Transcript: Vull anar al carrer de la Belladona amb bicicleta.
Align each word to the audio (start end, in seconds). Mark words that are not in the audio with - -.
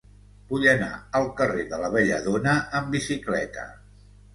Vull 0.53 0.65
anar 0.71 0.87
al 1.21 1.29
carrer 1.43 1.67
de 1.75 1.81
la 1.85 1.95
Belladona 1.99 2.59
amb 2.81 2.95
bicicleta. 3.01 3.73